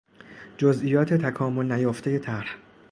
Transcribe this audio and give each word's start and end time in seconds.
جزئیات 0.57 1.13
تکامل 1.13 1.71
نیافتهی 1.71 2.19
طرح 2.19 2.55